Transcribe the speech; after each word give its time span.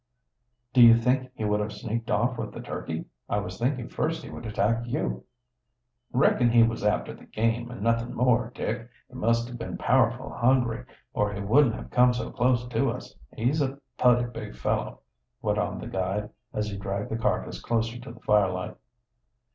"Do 0.73 0.81
you 0.81 0.95
think 0.97 1.29
he 1.35 1.45
would 1.45 1.59
have 1.59 1.73
sneaked 1.73 2.09
off 2.09 2.39
with 2.39 2.53
the 2.53 2.59
turkey? 2.59 3.05
I 3.29 3.37
was 3.37 3.59
thinking 3.59 3.87
first 3.87 4.23
he 4.23 4.31
would 4.31 4.47
attack 4.47 4.87
you." 4.87 5.25
"Reckon 6.11 6.49
he 6.49 6.63
was 6.63 6.83
after 6.83 7.13
the 7.13 7.27
game, 7.27 7.69
and 7.69 7.83
nuthin' 7.83 8.15
more, 8.15 8.51
Dick. 8.55 8.89
He 9.09 9.13
must 9.13 9.47
have 9.47 9.59
been 9.59 9.77
powerful 9.77 10.31
hungry, 10.33 10.85
or 11.13 11.31
he 11.31 11.39
wouldn't 11.41 11.75
have 11.75 11.91
come 11.91 12.13
so 12.15 12.31
close 12.31 12.67
to 12.67 12.89
us. 12.89 13.13
He's 13.37 13.61
a 13.61 13.79
putty 13.95 14.25
big 14.25 14.55
fellow," 14.55 15.01
went 15.39 15.59
on 15.59 15.77
the 15.77 15.85
guide, 15.85 16.31
as 16.51 16.67
he 16.71 16.77
dragged 16.79 17.09
the 17.11 17.17
carcass 17.19 17.61
closer 17.61 17.99
to 17.99 18.11
the 18.11 18.21
firelight. 18.21 18.77